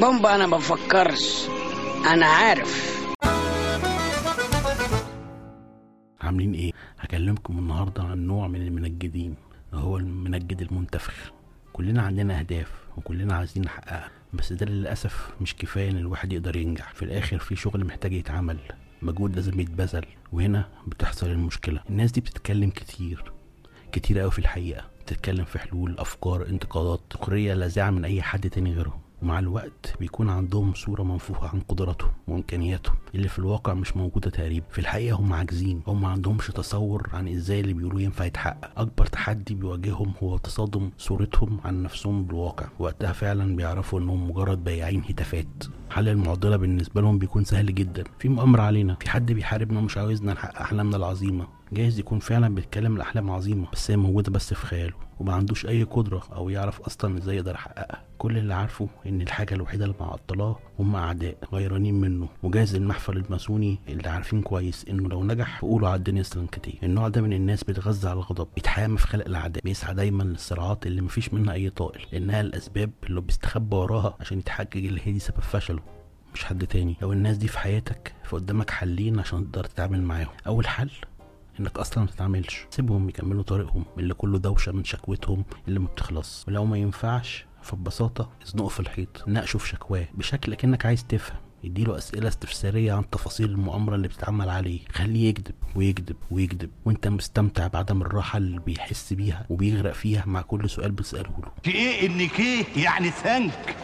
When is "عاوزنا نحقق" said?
49.98-50.60